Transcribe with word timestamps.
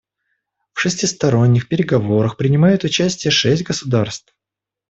В 0.73 0.79
шестисторонних 0.79 1.67
переговорах 1.67 2.35
принимают 2.35 2.83
участие 2.83 3.29
шесть 3.29 3.61
государств. 3.61 4.33